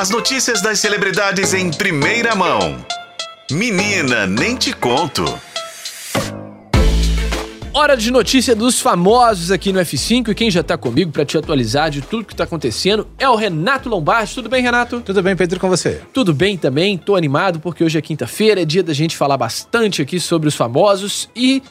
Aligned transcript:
As 0.00 0.08
notícias 0.08 0.62
das 0.62 0.78
celebridades 0.78 1.52
em 1.52 1.70
primeira 1.70 2.34
mão. 2.34 2.82
Menina, 3.50 4.26
nem 4.26 4.56
te 4.56 4.72
conto. 4.72 5.26
Hora 7.70 7.98
de 7.98 8.10
notícia 8.10 8.56
dos 8.56 8.80
famosos 8.80 9.50
aqui 9.50 9.74
no 9.74 9.78
F5 9.78 10.30
e 10.30 10.34
quem 10.34 10.50
já 10.50 10.62
tá 10.62 10.78
comigo 10.78 11.12
para 11.12 11.26
te 11.26 11.36
atualizar 11.36 11.90
de 11.90 12.00
tudo 12.00 12.24
que 12.24 12.34
tá 12.34 12.44
acontecendo 12.44 13.06
é 13.18 13.28
o 13.28 13.34
Renato 13.34 13.90
Lombardi. 13.90 14.34
Tudo 14.34 14.48
bem, 14.48 14.62
Renato? 14.62 15.02
Tudo 15.02 15.22
bem, 15.22 15.36
Pedro, 15.36 15.60
com 15.60 15.68
você? 15.68 16.00
Tudo 16.14 16.32
bem 16.32 16.56
também, 16.56 16.96
tô 16.96 17.14
animado 17.14 17.60
porque 17.60 17.84
hoje 17.84 17.98
é 17.98 18.00
quinta-feira, 18.00 18.62
é 18.62 18.64
dia 18.64 18.82
da 18.82 18.94
gente 18.94 19.14
falar 19.14 19.36
bastante 19.36 20.00
aqui 20.00 20.18
sobre 20.18 20.48
os 20.48 20.56
famosos 20.56 21.28
e 21.36 21.62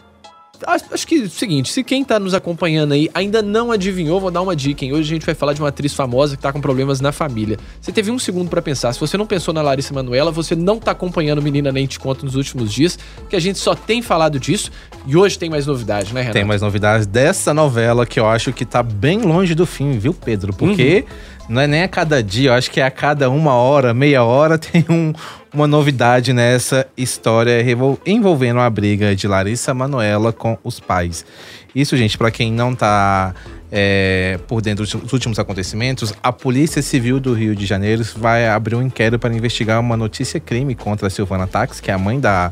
Acho 0.65 1.07
que 1.07 1.15
é 1.15 1.23
o 1.23 1.29
seguinte, 1.29 1.71
se 1.71 1.83
quem 1.83 2.03
tá 2.03 2.19
nos 2.19 2.33
acompanhando 2.33 2.93
aí 2.93 3.09
ainda 3.13 3.41
não 3.41 3.71
adivinhou, 3.71 4.19
vou 4.19 4.31
dar 4.31 4.41
uma 4.41 4.55
dica, 4.55 4.83
hein? 4.83 4.93
Hoje 4.93 5.03
a 5.03 5.13
gente 5.13 5.25
vai 5.25 5.35
falar 5.35 5.53
de 5.53 5.61
uma 5.61 5.69
atriz 5.69 5.93
famosa 5.93 6.35
que 6.35 6.41
tá 6.41 6.51
com 6.51 6.59
problemas 6.59 6.99
na 6.99 7.11
família. 7.11 7.57
Você 7.81 7.91
teve 7.91 8.11
um 8.11 8.19
segundo 8.19 8.49
para 8.49 8.61
pensar. 8.61 8.93
Se 8.93 8.99
você 8.99 9.17
não 9.17 9.25
pensou 9.25 9.53
na 9.53 9.61
Larissa 9.61 9.93
Manuela, 9.93 10.31
você 10.31 10.55
não 10.55 10.79
tá 10.79 10.91
acompanhando 10.91 11.41
Menina 11.41 11.71
Nem 11.71 11.85
Te 11.85 11.99
Conto 11.99 12.25
nos 12.25 12.35
últimos 12.35 12.73
dias, 12.73 12.99
que 13.29 13.35
a 13.35 13.39
gente 13.39 13.59
só 13.59 13.73
tem 13.73 14.01
falado 14.01 14.39
disso. 14.39 14.71
E 15.07 15.15
hoje 15.15 15.39
tem 15.39 15.49
mais 15.49 15.65
novidade, 15.65 16.13
né, 16.13 16.21
Renato? 16.21 16.33
Tem 16.33 16.45
mais 16.45 16.61
novidades 16.61 17.07
dessa 17.07 17.53
novela 17.53 18.05
que 18.05 18.19
eu 18.19 18.27
acho 18.27 18.51
que 18.51 18.65
tá 18.65 18.83
bem 18.83 19.21
longe 19.21 19.55
do 19.55 19.65
fim, 19.65 19.97
viu, 19.97 20.13
Pedro? 20.13 20.53
Porque 20.53 21.05
uhum. 21.07 21.38
Não 21.49 21.59
é 21.59 21.67
nem 21.67 21.81
a 21.81 21.87
cada 21.87 22.21
dia, 22.21 22.51
eu 22.51 22.53
acho 22.53 22.69
que 22.69 22.79
é 22.79 22.83
a 22.83 22.91
cada 22.91 23.29
uma 23.29 23.55
hora, 23.55 23.93
meia 23.93 24.23
hora 24.23 24.55
tem 24.59 24.85
um, 24.87 25.11
uma 25.51 25.67
novidade 25.67 26.31
nessa 26.31 26.85
história 26.95 27.65
envolvendo 28.05 28.59
a 28.59 28.69
briga 28.69 29.15
de 29.15 29.27
Larissa 29.27 29.73
Manoela 29.73 30.31
com 30.31 30.57
os 30.63 30.79
pais. 30.79 31.25
Isso, 31.73 31.97
gente, 31.97 32.17
para 32.17 32.29
quem 32.29 32.51
não 32.51 32.75
tá 32.75 33.33
é, 33.71 34.39
por 34.47 34.61
dentro 34.61 34.85
dos 34.85 35.11
últimos 35.11 35.39
acontecimentos, 35.39 36.13
a 36.21 36.31
Polícia 36.31 36.81
Civil 36.81 37.19
do 37.19 37.33
Rio 37.33 37.55
de 37.55 37.65
Janeiro 37.65 38.03
vai 38.15 38.47
abrir 38.47 38.75
um 38.75 38.81
inquérito 38.81 39.19
para 39.19 39.33
investigar 39.33 39.79
uma 39.79 39.97
notícia 39.97 40.39
crime 40.39 40.75
contra 40.75 41.07
a 41.07 41.09
Silvana 41.09 41.47
Tax, 41.47 41.79
que 41.79 41.89
é 41.89 41.93
a 41.93 41.97
mãe 41.97 42.19
da, 42.19 42.51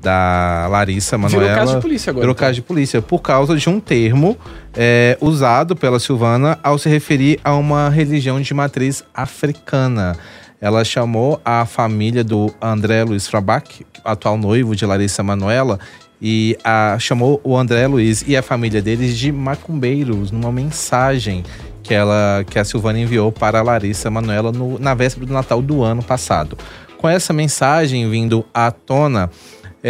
da 0.00 0.66
Larissa 0.70 1.18
Manoela. 1.18 1.42
Virou 1.42 1.58
caso 1.58 1.74
de 1.76 1.82
polícia 1.82 2.10
agora. 2.10 2.22
Virou 2.22 2.32
então. 2.32 2.46
caso 2.46 2.54
de 2.54 2.62
polícia, 2.62 3.02
por 3.02 3.20
causa 3.20 3.56
de 3.56 3.68
um 3.68 3.80
termo 3.80 4.36
é, 4.76 5.16
usado 5.20 5.74
pela 5.74 5.98
Silvana 5.98 6.58
ao 6.62 6.78
se 6.78 6.88
referir 6.88 7.40
a 7.42 7.54
uma 7.54 7.88
religião 7.88 8.40
de 8.40 8.54
matriz 8.54 9.04
africana 9.14 10.16
ela 10.60 10.84
chamou 10.84 11.40
a 11.44 11.64
família 11.64 12.24
do 12.24 12.52
André 12.60 13.04
Luiz 13.04 13.28
Frabach, 13.28 13.86
atual 14.04 14.36
noivo 14.36 14.74
de 14.74 14.84
Larissa 14.84 15.22
Manuela, 15.22 15.78
e 16.20 16.58
a, 16.64 16.96
chamou 16.98 17.40
o 17.44 17.56
André 17.56 17.86
Luiz 17.86 18.24
e 18.26 18.36
a 18.36 18.42
família 18.42 18.82
deles 18.82 19.16
de 19.16 19.30
macumbeiros 19.30 20.32
numa 20.32 20.50
mensagem 20.50 21.44
que 21.80 21.94
ela 21.94 22.44
que 22.50 22.58
a 22.58 22.64
Silvana 22.64 22.98
enviou 22.98 23.30
para 23.30 23.60
a 23.60 23.62
Larissa 23.62 24.10
Manuela 24.10 24.50
no, 24.50 24.80
na 24.80 24.94
véspera 24.94 25.26
do 25.26 25.32
Natal 25.32 25.62
do 25.62 25.82
ano 25.84 26.02
passado. 26.02 26.58
Com 26.98 27.08
essa 27.08 27.32
mensagem 27.32 28.10
vindo 28.10 28.44
à 28.52 28.72
tona, 28.72 29.30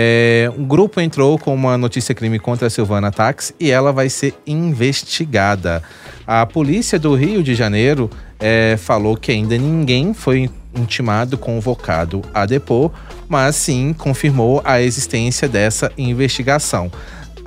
é, 0.00 0.48
um 0.56 0.64
grupo 0.64 1.00
entrou 1.00 1.36
com 1.36 1.52
uma 1.52 1.77
notícia 1.77 2.14
crime 2.14 2.38
contra 2.38 2.68
a 2.68 2.70
Silvana 2.70 3.10
Tax 3.10 3.52
e 3.58 3.68
ela 3.68 3.92
vai 3.92 4.08
ser 4.08 4.32
investigada. 4.46 5.82
A 6.24 6.46
polícia 6.46 7.00
do 7.00 7.16
Rio 7.16 7.42
de 7.42 7.52
Janeiro 7.52 8.08
é, 8.38 8.77
falou 8.78 9.16
que 9.16 9.32
ainda 9.32 9.58
ninguém 9.58 10.14
foi 10.14 10.48
intimado, 10.72 11.36
convocado 11.36 12.22
a 12.32 12.46
depor, 12.46 12.92
mas 13.28 13.56
sim 13.56 13.92
confirmou 13.92 14.62
a 14.64 14.80
existência 14.80 15.48
dessa 15.48 15.90
investigação. 15.98 16.92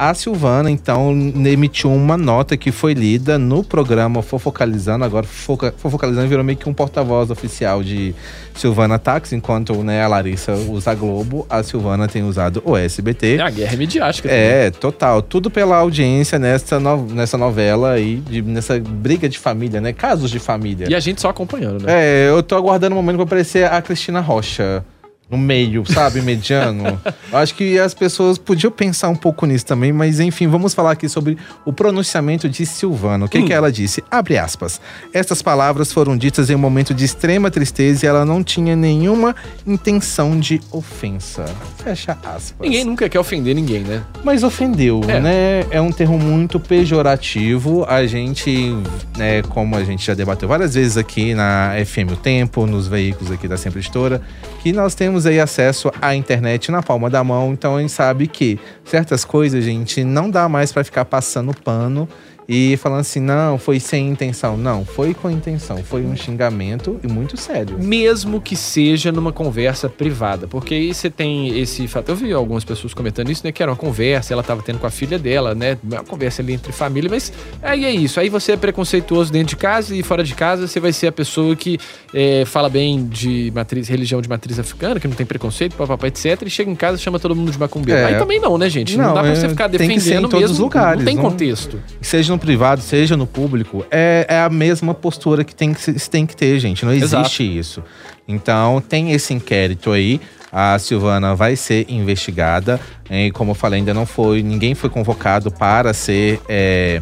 A 0.01 0.15
Silvana, 0.15 0.71
então, 0.71 1.11
emitiu 1.45 1.93
uma 1.93 2.17
nota 2.17 2.57
que 2.57 2.71
foi 2.71 2.95
lida 2.95 3.37
no 3.37 3.63
programa 3.63 4.23
Fofocalizando. 4.23 5.05
Agora, 5.05 5.27
Fofocalizando 5.27 6.27
virou 6.27 6.43
meio 6.43 6.57
que 6.57 6.67
um 6.67 6.73
porta-voz 6.73 7.29
oficial 7.29 7.83
de 7.83 8.15
Silvana 8.55 8.97
Tax, 8.97 9.31
enquanto 9.31 9.83
né, 9.83 10.03
a 10.03 10.07
Larissa 10.07 10.53
usa 10.53 10.89
a 10.89 10.95
Globo, 10.95 11.45
a 11.47 11.61
Silvana 11.61 12.07
tem 12.07 12.23
usado 12.23 12.63
o 12.65 12.75
SBT. 12.75 13.35
É 13.35 13.41
a 13.41 13.49
guerra 13.51 13.77
midiática. 13.77 14.27
É, 14.27 14.71
total. 14.71 15.21
Tudo 15.21 15.51
pela 15.51 15.75
audiência 15.75 16.39
nessa, 16.39 16.79
no, 16.79 17.05
nessa 17.05 17.37
novela 17.37 17.91
aí, 17.91 18.15
de, 18.15 18.41
nessa 18.41 18.79
briga 18.79 19.29
de 19.29 19.37
família, 19.37 19.79
né? 19.79 19.93
Casos 19.93 20.31
de 20.31 20.39
família. 20.39 20.87
E 20.89 20.95
a 20.95 20.99
gente 20.99 21.21
só 21.21 21.29
acompanhando, 21.29 21.85
né? 21.85 21.93
É, 21.93 22.27
eu 22.27 22.41
tô 22.41 22.55
aguardando 22.55 22.95
o 22.95 22.97
um 22.97 23.03
momento 23.03 23.17
pra 23.17 23.25
aparecer 23.25 23.71
a 23.71 23.79
Cristina 23.83 24.19
Rocha 24.19 24.83
no 25.31 25.37
meio, 25.37 25.83
sabe? 25.85 26.21
Mediano. 26.21 26.99
Acho 27.31 27.55
que 27.55 27.79
as 27.79 27.93
pessoas 27.93 28.37
podiam 28.37 28.69
pensar 28.69 29.07
um 29.07 29.15
pouco 29.15 29.45
nisso 29.45 29.65
também, 29.65 29.93
mas 29.93 30.19
enfim, 30.19 30.47
vamos 30.47 30.73
falar 30.73 30.91
aqui 30.91 31.07
sobre 31.07 31.37
o 31.65 31.71
pronunciamento 31.71 32.49
de 32.49 32.65
Silvana. 32.65 33.25
O 33.25 33.29
que, 33.29 33.39
hum. 33.39 33.45
que 33.45 33.53
ela 33.53 33.71
disse? 33.71 34.03
Abre 34.11 34.37
aspas. 34.37 34.81
Estas 35.13 35.41
palavras 35.41 35.93
foram 35.93 36.17
ditas 36.17 36.49
em 36.49 36.55
um 36.55 36.59
momento 36.59 36.93
de 36.93 37.05
extrema 37.05 37.49
tristeza 37.49 38.05
e 38.05 38.09
ela 38.09 38.25
não 38.25 38.43
tinha 38.43 38.75
nenhuma 38.75 39.33
intenção 39.65 40.37
de 40.37 40.59
ofensa. 40.71 41.45
Fecha 41.81 42.17
aspas. 42.23 42.59
Ninguém 42.59 42.83
nunca 42.83 43.07
quer 43.07 43.19
ofender 43.19 43.55
ninguém, 43.55 43.81
né? 43.81 44.03
Mas 44.23 44.43
ofendeu, 44.43 45.01
é. 45.07 45.19
né? 45.19 45.65
É 45.71 45.79
um 45.79 45.91
termo 45.91 46.19
muito 46.19 46.59
pejorativo. 46.59 47.85
A 47.87 48.05
gente, 48.05 48.75
né, 49.17 49.41
como 49.43 49.75
a 49.77 49.83
gente 49.83 50.05
já 50.05 50.13
debateu 50.13 50.49
várias 50.49 50.73
vezes 50.73 50.97
aqui 50.97 51.33
na 51.33 51.73
FM 51.85 52.11
O 52.11 52.15
Tempo, 52.17 52.65
nos 52.65 52.87
veículos 52.87 53.31
aqui 53.31 53.47
da 53.47 53.55
Sempre 53.55 53.79
Editora, 53.79 54.21
que 54.61 54.73
nós 54.73 54.93
temos 54.93 55.20
temos 55.21 55.25
aí 55.25 55.39
acesso 55.39 55.91
à 56.01 56.15
internet 56.15 56.71
na 56.71 56.81
palma 56.81 57.09
da 57.09 57.23
mão, 57.23 57.53
então 57.53 57.75
a 57.75 57.81
gente 57.81 57.91
sabe 57.91 58.27
que 58.27 58.59
certas 58.83 59.23
coisas, 59.23 59.63
gente, 59.63 60.03
não 60.03 60.29
dá 60.29 60.49
mais 60.49 60.71
para 60.71 60.83
ficar 60.83 61.05
passando 61.05 61.53
pano 61.53 62.07
e 62.53 62.75
falando 62.75 62.99
assim, 62.99 63.21
não, 63.21 63.57
foi 63.57 63.79
sem 63.79 64.09
intenção. 64.09 64.57
Não, 64.57 64.83
foi 64.83 65.13
com 65.13 65.31
intenção. 65.31 65.77
Foi 65.77 66.03
um 66.03 66.17
xingamento 66.17 66.99
e 67.01 67.07
muito 67.07 67.37
sério. 67.37 67.79
Mesmo 67.79 68.41
que 68.41 68.57
seja 68.57 69.09
numa 69.09 69.31
conversa 69.31 69.87
privada. 69.87 70.49
Porque 70.49 70.73
aí 70.73 70.93
você 70.93 71.09
tem 71.09 71.57
esse 71.57 71.87
fato. 71.87 72.09
Eu 72.09 72.15
vi 72.17 72.33
algumas 72.33 72.65
pessoas 72.65 72.93
comentando 72.93 73.31
isso, 73.31 73.41
né? 73.45 73.53
Que 73.53 73.63
era 73.63 73.71
uma 73.71 73.77
conversa, 73.77 74.33
ela 74.33 74.41
estava 74.41 74.61
tendo 74.61 74.79
com 74.79 74.85
a 74.85 74.89
filha 74.89 75.17
dela, 75.17 75.55
né? 75.55 75.77
Uma 75.81 76.03
conversa 76.03 76.41
ali 76.41 76.51
entre 76.51 76.73
família, 76.73 77.09
mas 77.09 77.31
aí 77.61 77.85
é 77.85 77.91
isso. 77.91 78.19
Aí 78.19 78.27
você 78.27 78.51
é 78.51 78.57
preconceituoso 78.57 79.31
dentro 79.31 79.51
de 79.51 79.55
casa 79.55 79.95
e 79.95 80.03
fora 80.03 80.21
de 80.21 80.35
casa 80.35 80.67
você 80.67 80.81
vai 80.81 80.91
ser 80.91 81.07
a 81.07 81.11
pessoa 81.13 81.55
que 81.55 81.79
é, 82.13 82.43
fala 82.43 82.67
bem 82.67 83.05
de 83.05 83.49
matriz, 83.55 83.87
religião 83.87 84.21
de 84.21 84.27
matriz 84.27 84.59
africana, 84.59 84.99
que 84.99 85.07
não 85.07 85.15
tem 85.15 85.25
preconceito, 85.25 85.77
papapá, 85.77 86.07
etc. 86.07 86.41
E 86.45 86.49
chega 86.49 86.69
em 86.69 86.75
casa 86.75 86.97
e 86.97 86.99
chama 86.99 87.17
todo 87.17 87.33
mundo 87.33 87.49
de 87.49 87.57
macumbeiro. 87.57 88.01
É. 88.01 88.05
Aí 88.07 88.17
também 88.17 88.41
não, 88.41 88.57
né, 88.57 88.69
gente? 88.69 88.97
Não, 88.97 89.05
não 89.05 89.13
dá 89.13 89.21
pra 89.21 89.35
você 89.37 89.45
é, 89.45 89.49
ficar 89.49 89.67
defendendo 89.67 89.89
tem 89.89 89.97
que 89.97 90.03
ser 90.03 90.15
em 90.15 90.21
todos 90.23 90.39
mesmo. 90.41 90.53
Os 90.53 90.59
lugares, 90.59 90.97
não 90.97 91.05
tem 91.05 91.15
contexto. 91.15 91.81
Seja 92.01 92.33
no 92.33 92.40
privado, 92.41 92.81
seja 92.81 93.15
no 93.15 93.27
público, 93.27 93.85
é, 93.91 94.25
é 94.27 94.39
a 94.41 94.49
mesma 94.49 94.93
postura 94.93 95.43
que 95.43 95.55
tem 95.55 95.73
que, 95.73 95.93
tem 96.09 96.25
que 96.25 96.35
ter, 96.35 96.59
gente. 96.59 96.83
Não 96.83 96.91
existe 96.91 97.43
Exato. 97.43 97.43
isso. 97.43 97.83
Então, 98.27 98.81
tem 98.81 99.11
esse 99.11 99.33
inquérito 99.33 99.91
aí. 99.91 100.19
A 100.51 100.77
Silvana 100.79 101.33
vai 101.33 101.55
ser 101.55 101.85
investigada. 101.87 102.79
E 103.09 103.31
como 103.31 103.51
eu 103.51 103.55
falei, 103.55 103.79
ainda 103.79 103.93
não 103.93 104.05
foi. 104.05 104.43
Ninguém 104.43 104.75
foi 104.75 104.89
convocado 104.89 105.49
para 105.51 105.93
ser 105.93 106.41
é, 106.49 106.99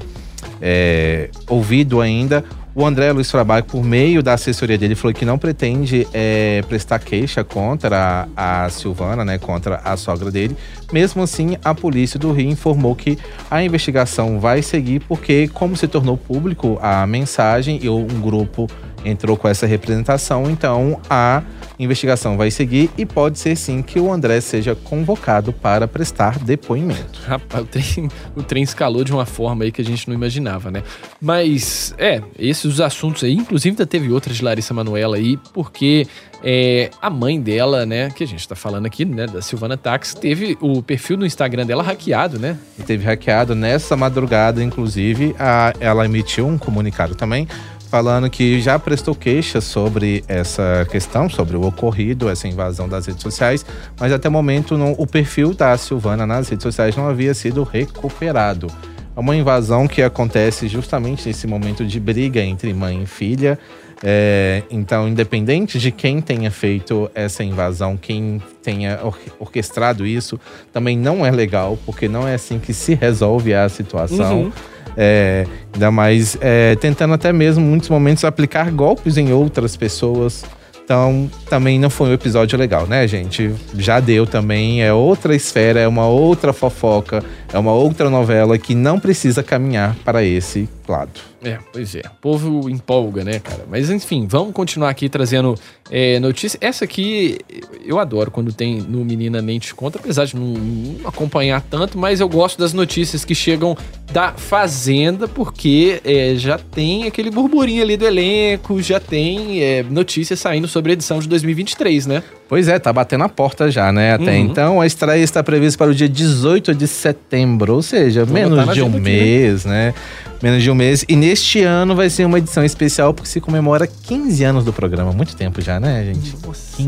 é, 0.62 1.30
ouvido 1.48 2.02
ainda. 2.02 2.44
O 2.80 2.86
André 2.86 3.12
Luiz 3.12 3.28
Trabalho, 3.28 3.66
por 3.66 3.84
meio 3.84 4.24
da 4.24 4.36
assessoria 4.36 4.78
dele, 4.78 4.96
falou 4.96 5.14
que 5.14 5.26
não 5.26 5.38
pretende 5.38 6.08
é, 6.14 6.64
prestar 6.70 6.98
queixa 7.00 7.44
contra 7.44 8.26
a, 8.38 8.64
a 8.64 8.70
Silvana, 8.70 9.26
né, 9.26 9.38
contra 9.38 9.82
a 9.84 9.98
sogra 9.98 10.32
dele. 10.32 10.56
Mesmo 10.90 11.22
assim, 11.22 11.58
a 11.62 11.76
polícia 11.76 12.18
do 12.18 12.32
Rio 12.32 12.50
informou 12.50 12.96
que 12.96 13.20
a 13.52 13.62
investigação 13.62 14.40
vai 14.40 14.62
seguir, 14.62 15.02
porque, 15.02 15.50
como 15.50 15.76
se 15.76 15.90
tornou 15.90 16.16
público 16.16 16.80
a 16.82 17.06
mensagem 17.06 17.82
e 17.84 17.90
um 17.90 18.22
grupo 18.22 18.66
entrou 19.06 19.38
com 19.38 19.48
essa 19.48 19.66
representação, 19.66 20.50
então 20.50 21.00
a 21.10 21.44
investigação 21.80 22.36
vai 22.38 22.52
seguir 22.52 22.90
e 22.98 23.06
pode 23.06 23.40
ser 23.40 23.56
sim 23.56 23.82
que 23.82 24.00
o 24.00 24.12
André 24.12 24.42
seja 24.42 24.76
convocado 24.76 25.54
para 25.54 25.88
prestar 25.88 26.40
depoimento. 26.40 27.20
Rapaz, 27.26 27.64
o 27.64 27.68
trem, 27.68 28.10
o 28.36 28.44
trem 28.44 28.64
escalou 28.64 29.04
de 29.04 29.12
uma 29.12 29.26
forma 29.26 29.64
aí 29.64 29.72
que 29.72 29.82
a 29.82 29.86
gente 29.86 30.08
não 30.08 30.16
imaginava, 30.16 30.70
né? 30.70 30.84
Mas, 31.22 31.94
é, 31.98 32.22
esses 32.38 32.66
os 32.66 32.82
assuntos 32.82 33.24
aí, 33.24 33.34
inclusive 33.34 33.70
ainda 33.70 33.86
teve 33.86 34.12
outras 34.12 34.38
de 34.38 34.44
Larissa 34.44 34.74
Manuela 34.74 35.16
aí, 35.16 35.38
porque 35.54 36.08
é, 36.44 36.90
a 37.02 37.10
mãe 37.10 37.40
dela, 37.40 37.86
né, 37.86 38.10
que 38.10 38.24
a 38.24 38.28
gente 38.28 38.48
tá 38.48 38.56
falando 38.56 38.86
aqui, 38.86 39.06
né, 39.06 39.28
da 39.28 39.42
Silvana 39.42 39.78
Tax, 39.78 40.14
teve 40.14 40.58
o 40.62 40.82
perfil 40.82 41.18
no 41.18 41.26
Instagram 41.26 41.66
dela 41.66 41.84
hackeado, 41.84 42.40
né? 42.40 42.58
E 42.78 42.84
teve 42.84 43.06
hackeado 43.06 43.56
nessa 43.56 43.96
madrugada, 43.96 44.64
inclusive, 44.64 45.36
a, 45.38 45.74
ela 45.80 46.06
emitiu 46.06 46.48
um 46.48 46.58
comunicado 46.58 47.16
também 47.16 47.48
falando 47.90 48.30
que 48.30 48.62
já 48.62 48.78
prestou 48.78 49.16
queixa 49.16 49.60
sobre 49.60 50.24
essa 50.28 50.88
questão, 50.92 51.28
sobre 51.28 51.58
o 51.58 51.64
ocorrido, 51.64 52.30
essa 52.30 52.48
invasão 52.48 52.88
das 52.88 53.08
redes 53.08 53.24
sociais, 53.24 53.66
mas 54.00 54.14
até 54.14 54.30
o 54.30 54.32
momento 54.32 54.78
não, 54.78 54.94
o 54.98 55.08
perfil 55.08 55.56
da 55.56 55.76
Silvana 55.76 56.26
nas 56.26 56.48
redes 56.48 56.64
sociais 56.64 56.96
não 56.96 57.08
havia 57.08 57.34
sido 57.34 57.64
recuperado. 57.64 58.68
É 59.16 59.20
uma 59.20 59.36
invasão 59.36 59.88
que 59.88 60.04
acontece 60.04 60.68
justamente 60.68 61.28
nesse 61.28 61.48
momento 61.48 61.84
de 61.84 62.00
briga 62.00 62.42
entre 62.42 62.74
mãe 62.74 63.04
e 63.04 63.06
filha. 63.08 63.58
É, 64.02 64.64
então, 64.72 65.10
independente 65.10 65.78
de 65.78 65.92
quem 65.92 66.22
tenha 66.22 66.50
feito 66.50 67.12
essa 67.14 67.44
invasão, 67.44 67.98
quem 67.98 68.42
tenha 68.64 69.00
orquestrado 69.38 70.06
isso, 70.06 70.40
também 70.72 70.98
não 70.98 71.26
é 71.26 71.32
legal, 71.32 71.78
porque 71.86 72.08
não 72.08 72.28
é 72.28 72.36
assim 72.36 72.60
que 72.60 72.74
se 72.74 72.94
resolve 72.94 73.54
a 73.54 73.68
situação. 73.68 74.44
Uhum. 74.44 74.52
É, 74.98 75.46
ainda 75.74 75.92
mais 75.92 76.38
é, 76.42 76.76
tentando 76.76 77.14
até 77.14 77.32
mesmo, 77.32 77.64
em 77.64 77.68
muitos 77.68 77.90
momentos, 77.90 78.24
aplicar 78.24 78.72
golpes 78.72 79.18
em 79.18 79.32
outras 79.32 79.76
pessoas, 79.76 80.44
Então, 80.90 81.30
também 81.48 81.78
não 81.78 81.88
foi 81.88 82.10
um 82.10 82.14
episódio 82.14 82.58
legal, 82.58 82.88
né, 82.88 83.08
gente? 83.08 83.54
Já 83.78 84.00
deu 84.00 84.26
também, 84.26 84.82
é 84.82 84.92
outra 84.92 85.36
esfera, 85.36 85.80
é 85.80 85.88
uma 85.88 86.08
outra 86.08 86.52
fofoca, 86.52 87.24
é 87.52 87.58
uma 87.58 87.74
outra 87.74 88.10
novela 88.10 88.58
que 88.58 88.76
não 88.76 89.00
precisa 89.00 89.42
caminhar 89.42 89.96
para 90.06 90.24
esse 90.24 90.68
lado. 90.88 91.30
É, 91.42 91.58
pois 91.72 91.96
é. 91.96 92.02
O 92.02 92.22
povo 92.22 92.70
empolga, 92.70 93.24
né, 93.24 93.40
cara? 93.40 93.64
Mas 93.70 93.90
enfim, 93.90 94.28
vamos 94.28 94.54
continuar 94.54 94.90
aqui 94.90 95.08
trazendo 95.08 95.56
é, 95.90 96.20
notícias. 96.20 96.58
Essa 96.62 96.84
aqui 96.84 97.38
eu 97.86 97.98
adoro 97.98 98.30
quando 98.30 98.52
tem 98.52 98.82
no 98.82 99.06
Menina 99.06 99.42
Nem 99.42 99.58
Te 99.58 99.74
Conta, 99.74 99.98
apesar 100.00 100.26
de 100.26 100.36
não, 100.36 100.48
não 100.48 101.08
acompanhar 101.08 101.62
tanto, 101.62 101.98
mas 101.98 102.20
eu 102.20 102.28
gosto 102.28 102.60
das 102.60 102.74
notícias 102.74 103.24
que 103.24 103.34
chegam 103.34 103.78
da 104.12 104.34
Fazenda, 104.34 105.28
porque 105.28 106.02
é, 106.04 106.34
já 106.36 106.58
tem 106.58 107.06
aquele 107.06 107.32
burburinho 107.32 107.82
ali 107.84 107.96
do 107.96 108.06
elenco, 108.06 108.82
já 108.82 109.00
tem 109.00 109.62
é, 109.64 109.84
notícias 109.84 110.40
saindo 110.40 110.68
sobre 110.68 110.92
a 110.92 110.94
edição 110.94 111.20
de 111.20 111.30
2023, 111.30 112.06
né? 112.08 112.24
Pois 112.50 112.68
é, 112.68 112.80
tá 112.80 112.92
batendo 112.92 113.24
a 113.24 113.30
porta 113.30 113.70
já, 113.70 113.92
né? 113.92 114.14
Até 114.14 114.32
Uhum. 114.32 114.38
então, 114.38 114.82
a 114.82 114.88
estreia 114.88 115.24
está 115.24 115.44
prevista 115.44 115.78
para 115.78 115.92
o 115.92 115.96
dia 115.96 116.10
18 116.10 116.74
de 116.74 116.88
setembro, 116.88 117.30
ou 117.74 117.82
seja, 117.82 118.26
Vou 118.26 118.34
menos 118.34 118.74
de 118.74 118.82
um 118.82 118.88
aqui, 118.90 119.00
mês, 119.00 119.66
né? 119.66 119.94
Menos 120.42 120.64
de 120.64 120.72
um 120.72 120.76
mês. 120.76 121.04
E 121.08 121.16
neste 121.16 121.62
ano 121.64 121.96
vai 121.96 122.10
ser 122.10 122.26
uma 122.26 122.38
edição 122.38 122.64
especial 122.64 123.14
porque 123.14 123.30
se 123.30 123.42
comemora 123.42 123.86
15 123.88 124.44
anos 124.44 124.64
do 124.64 124.72
programa. 124.72 125.12
Muito 125.12 125.36
tempo 125.36 125.62
já, 125.62 125.80
né, 125.80 126.06
gente? 126.06 126.36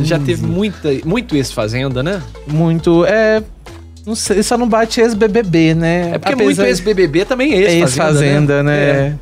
Já 0.06 0.18
teve 0.18 0.46
muita, 0.46 0.90
muito 1.06 1.36
ex-Fazenda, 1.36 2.02
né? 2.02 2.22
Muito. 2.48 3.06
É. 3.06 3.44
Não 4.06 4.16
sei, 4.16 4.42
só 4.42 4.58
não 4.58 4.68
bate 4.68 5.00
ex-BBB, 5.02 5.76
né? 5.76 6.12
É 6.16 6.18
porque 6.18 6.34
Apesar- 6.34 6.44
muito 6.46 6.62
ex-BBB 6.64 7.26
também 7.26 7.54
é 7.54 7.58
ex-Fazenda, 7.58 7.84
Ex-fazenda, 7.84 8.64
né? 8.64 8.80
É. 8.80 9.14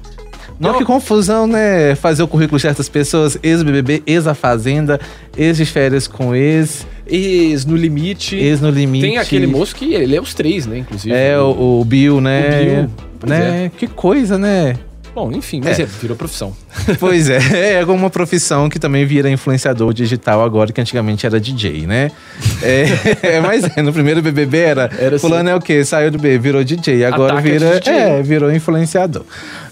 Não, 0.60 0.78
que 0.78 0.84
confusão, 0.86 1.48
né? 1.48 1.96
Fazer 1.96 2.22
o 2.24 2.28
currículo 2.28 2.58
de 2.58 2.64
certas 2.64 2.90
pessoas, 2.90 3.38
ex-BBB, 3.42 4.04
ex-a-fazenda, 4.06 5.00
ex 5.38 5.58
de 5.58 5.66
férias 5.66 6.08
com 6.08 6.36
ex, 6.36 6.86
Ex 7.08 7.66
no 7.66 7.76
limite. 7.76 8.36
ex 8.36 8.62
no 8.62 8.70
limite. 8.70 9.06
Tem 9.08 9.18
aquele 9.18 9.48
moço 9.48 9.76
que 9.76 9.94
ele 9.94 10.16
é 10.16 10.22
os 10.22 10.34
três, 10.34 10.66
né? 10.68 10.80
Inclusive. 10.80 11.16
É, 11.16 11.40
o, 11.40 11.80
o 11.82 11.86
Bill, 11.86 12.22
né? 12.22 12.42
O 12.42 12.66
Bill, 12.82 12.90
pois 13.20 13.30
né? 13.32 13.72
Que 13.78 13.88
coisa, 13.88 14.38
né? 14.38 14.76
Bom, 15.16 15.32
enfim, 15.32 15.60
mas 15.64 15.80
É. 15.80 15.84
é, 15.84 15.86
virou 15.86 16.16
profissão. 16.16 16.56
pois 17.00 17.30
é, 17.32 17.40
é 17.74 17.80
alguma 17.82 18.12
profissão 18.12 18.70
que 18.70 18.78
também 18.78 19.06
vira 19.08 19.28
influenciador 19.30 19.92
digital 19.92 20.44
agora, 20.44 20.72
que 20.72 20.80
antigamente 20.80 21.26
era 21.26 21.40
DJ, 21.40 21.88
né? 21.88 22.12
É, 22.62 23.40
mas 23.42 23.66
é, 23.76 23.82
no 23.82 23.92
primeiro 23.92 24.22
BBB 24.22 24.58
era, 24.60 24.90
Era 25.00 25.16
assim. 25.16 25.28
fulano 25.28 25.50
é 25.50 25.56
o 25.56 25.60
quê? 25.60 25.84
Saiu 25.84 26.12
do 26.12 26.20
B, 26.20 26.38
virou 26.38 26.64
DJ, 26.64 27.06
agora 27.06 27.34
Ataca 27.34 27.50
vira, 27.50 27.80
DJ. 27.80 27.94
é, 27.94 28.22
virou 28.22 28.52
influenciador. 28.54 29.24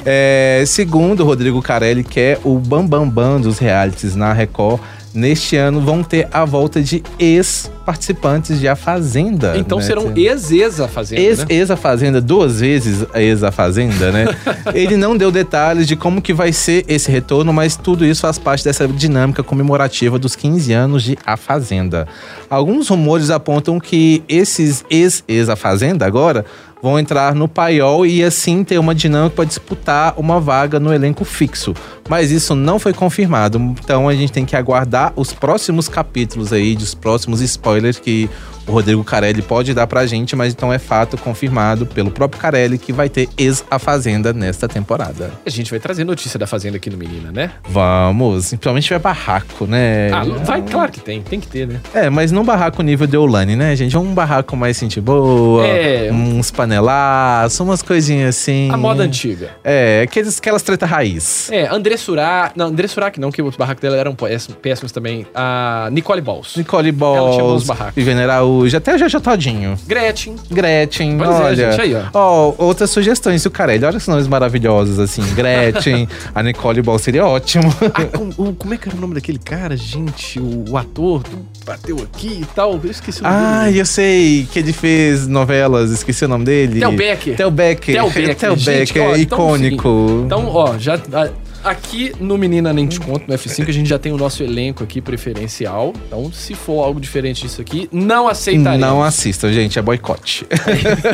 É, 0.10 0.64
segundo 0.66 1.20
o 1.20 1.26
Rodrigo 1.26 1.62
Carelli, 1.62 2.02
que 2.02 2.18
é 2.18 2.40
o 2.46 2.58
bambambam 2.58 3.10
bam, 3.10 3.34
bam 3.34 3.42
dos 3.42 3.60
realities 3.60 4.16
na 4.16 4.32
Record, 4.32 4.80
neste 5.14 5.58
ano 5.58 5.82
vão 5.82 6.02
ter 6.02 6.30
a 6.32 6.46
volta 6.46 6.82
de 6.82 7.04
ex-participantes 7.20 8.58
de 8.58 8.70
A 8.70 8.76
Fazenda. 8.78 9.58
Então 9.58 9.80
né? 9.80 9.84
serão 9.84 10.14
ex-ex 10.16 10.80
a 10.80 10.88
Fazenda, 10.88 11.22
Ex, 11.22 11.40
né? 11.40 11.74
a 11.74 11.76
Fazenda, 11.76 12.22
duas 12.22 12.62
vezes 12.62 13.06
ex 13.16 13.44
a 13.44 13.52
Fazenda, 13.52 14.10
né? 14.14 14.28
Ele 14.74 14.96
não 14.96 15.18
deu 15.18 15.30
detalhes 15.30 15.86
de 15.86 15.98
como 15.98 16.22
que 16.22 16.34
vai 16.34 16.54
ser 16.54 16.86
esse 16.88 17.12
retorno, 17.12 17.52
mas 17.52 17.76
tudo 17.76 18.06
isso 18.06 18.22
faz 18.22 18.40
parte 18.40 18.64
dessa 18.64 18.88
dinâmica 18.88 19.44
comemorativa 19.44 20.18
dos 20.18 20.38
15 20.38 20.72
anos 20.72 21.04
de 21.04 21.18
A 21.26 21.36
Fazenda. 21.36 22.08
Alguns 22.50 22.88
rumores 22.88 23.30
apontam 23.30 23.78
que 23.78 24.24
esses 24.30 24.86
ex-ex 24.90 25.50
a 25.50 25.58
Fazenda 25.58 26.06
agora 26.06 26.46
vão 26.82 27.00
entrar 27.00 27.34
no 27.34 27.48
paiol 27.48 28.06
e 28.06 28.24
assim 28.24 28.64
ter 28.64 28.78
uma 28.78 28.94
dinâmica 28.94 29.36
para 29.36 29.46
disputar 29.46 30.14
uma 30.18 30.40
vaga 30.40 30.80
no 30.80 30.94
elenco 30.94 31.26
fixo. 31.26 31.74
Mas 32.10 32.32
isso 32.32 32.56
não 32.56 32.80
foi 32.80 32.94
confirmado, 32.94 33.60
então 33.84 34.08
a 34.08 34.16
gente 34.16 34.32
tem 34.32 34.46
que 34.46 34.56
aguardar 34.56 35.12
os 35.16 35.34
próximos 35.34 35.88
capítulos 35.90 36.54
aí, 36.54 36.76
dos 36.76 36.94
próximos 36.94 37.42
spoilers 37.42 38.00
que 38.00 38.30
o 38.68 38.72
Rodrigo 38.72 39.02
Carelli 39.04 39.42
pode 39.42 39.74
dar 39.74 39.88
pra 39.88 40.06
gente, 40.06 40.36
mas 40.36 40.52
então 40.54 40.74
é 40.74 40.78
fato 40.78 41.18
confirmado 41.18 41.86
pelo 41.86 42.12
próprio 42.12 42.42
Carelli 42.42 42.78
que 42.78 42.92
vai 42.92 43.08
ter 43.08 43.30
ex 43.38 43.64
a 43.72 43.80
Fazenda 43.80 44.34
nesta 44.34 44.68
temporada. 44.68 45.32
A 45.46 45.50
gente 45.50 45.72
vai 45.72 45.80
trazer 45.80 46.04
notícia 46.04 46.38
da 46.38 46.46
Fazenda 46.46 46.76
aqui 46.76 46.90
no 46.90 46.98
Menina, 46.98 47.32
né? 47.32 47.52
Vamos, 47.70 48.50
principalmente 48.50 48.84
se 48.84 48.88
tiver 48.90 49.00
barraco, 49.00 49.66
né? 49.66 50.12
Ah, 50.12 50.24
vai, 50.44 50.62
claro 50.62 50.92
que 50.92 51.00
tem, 51.00 51.22
tem 51.22 51.40
que 51.40 51.48
ter, 51.48 51.66
né? 51.66 51.80
É, 51.94 52.10
mas 52.10 52.32
não 52.32 52.44
barraco 52.44 52.82
nível 52.84 53.08
de 53.08 53.16
Olane, 53.16 53.56
né, 53.56 53.74
gente? 53.76 53.98
Um 53.98 54.14
barraco 54.14 54.56
mais 54.58 54.78
gente 54.78 55.00
boa, 55.00 55.66
É. 55.66 56.12
uns 56.12 56.52
panelaços, 56.52 57.60
umas 57.62 57.82
coisinhas 57.82 58.36
assim. 58.36 58.70
A 58.72 58.76
moda 58.78 59.04
antiga. 59.04 59.52
É, 59.64 60.02
aqueles, 60.04 60.38
aquelas 60.40 60.62
treta 60.62 60.86
raiz. 60.86 61.50
É, 61.52 61.68
André 61.74 61.96
Surá. 61.98 62.52
Não, 62.56 62.74
Surá 62.88 63.12
que 63.12 63.20
não, 63.20 63.32
que 63.32 63.42
os 63.42 63.56
barracos 63.58 63.82
dela 63.82 63.98
eram 63.98 64.16
pés- 64.16 64.48
péssimos 64.62 64.92
também. 64.92 65.26
A 65.36 65.90
Nicole 65.92 66.22
Balls. 66.22 66.56
Nicole 66.56 66.90
Ela 66.90 66.96
tinha 66.98 67.12
bons 67.12 67.38
Balls, 67.38 67.66
barracos. 67.68 67.96
Viviane 67.96 68.22
Araújo, 68.22 68.78
até 68.78 68.96
o 68.96 68.98
Jojo 68.98 69.20
Todinho. 69.20 69.78
Gretchen. 69.86 70.36
Gretchen, 70.50 71.18
Pois 71.18 71.30
é, 71.30 71.34
olha. 71.44 71.72
gente, 71.72 71.82
aí, 71.82 71.96
ó. 71.96 72.04
Ó, 72.14 72.54
outras 72.58 72.90
sugestões, 72.90 73.46
o 73.46 73.52
Carelli, 73.52 73.84
olha 73.86 73.98
esses 73.98 74.08
nomes 74.08 74.28
maravilhosos, 74.28 75.00
assim. 75.00 75.22
Gretchen, 75.36 76.08
a 76.34 76.42
Nicole 76.44 76.82
Ball 76.82 76.98
seria 77.00 77.26
ótimo. 77.26 77.74
Ah, 77.94 78.06
com- 78.06 78.30
o- 78.38 78.54
como 78.54 78.74
é 78.74 78.78
que 78.78 78.88
era 78.88 78.98
o 78.98 79.02
nome 79.02 79.16
daquele 79.16 79.40
cara, 79.40 79.76
gente? 79.76 80.40
O, 80.40 80.66
o 80.72 80.78
ator 80.78 81.24
bateu 81.66 81.98
aqui 81.98 82.40
e 82.42 82.46
tal. 82.56 82.80
Eu 82.84 82.90
esqueci 82.92 83.20
o 83.20 83.24
nome 83.24 83.36
Ah, 83.36 83.64
dele. 83.66 83.80
eu 83.80 83.86
sei 83.86 84.48
que 84.52 84.60
ele 84.60 84.72
fez 84.74 85.28
novelas, 85.28 85.92
esqueci 85.92 86.24
o 86.26 86.28
nome 86.28 86.46
dele. 86.46 86.80
Theo 86.80 86.92
Becker. 86.92 87.36
Theo 87.36 87.52
Becker. 87.52 87.96
Theo 87.96 88.10
Becker. 88.10 88.56
Gente, 88.58 88.94
Becker, 88.94 89.04
ó, 89.04 89.16
então, 89.16 89.38
icônico. 89.38 90.22
Então, 90.26 90.48
ó, 90.48 90.78
já. 90.78 90.98
Aqui 91.68 92.14
no 92.18 92.38
Menina 92.38 92.72
Nem 92.72 92.88
Te 92.88 92.98
Conto, 92.98 93.28
no 93.28 93.34
F5, 93.34 93.68
a 93.68 93.72
gente 93.74 93.90
já 93.90 94.00
tem 94.00 94.14
o 94.14 94.18
nosso 94.18 94.42
elenco 94.42 94.86
aqui 94.86 95.02
preferencial. 95.02 95.92
Então, 96.08 96.32
se 96.32 96.56
for 96.56 96.82
algo 96.82 96.98
diferente 96.98 97.42
disso 97.42 97.60
aqui, 97.60 97.90
não 97.92 98.26
aceitaremos. 98.26 98.80
Não 98.80 99.04
assistam, 99.04 99.52
gente, 99.52 99.78
é 99.78 99.82
boicote. 99.82 100.48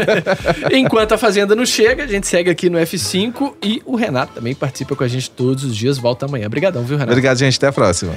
Enquanto 0.71 1.13
a 1.13 1.17
Fazenda 1.17 1.55
não 1.55 1.65
chega, 1.65 2.03
a 2.03 2.07
gente 2.07 2.27
segue 2.27 2.51
aqui 2.51 2.69
no 2.69 2.77
F5 2.77 3.55
e 3.63 3.81
o 3.83 3.95
Renato 3.95 4.33
também 4.33 4.53
participa 4.53 4.95
com 4.95 5.03
a 5.03 5.07
gente 5.07 5.27
todos 5.31 5.63
os 5.63 5.75
dias, 5.75 5.97
volta 5.97 6.27
amanhã. 6.27 6.45
Obrigadão, 6.45 6.83
viu, 6.83 6.97
Renato? 6.97 7.13
Obrigado, 7.13 7.39
gente, 7.39 7.57
até 7.57 7.69
a 7.69 7.73
próxima. 7.73 8.13